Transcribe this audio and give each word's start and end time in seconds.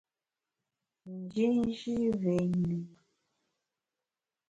Njinji 1.17 1.91
mvé 2.13 2.35
nyü. 2.57 2.75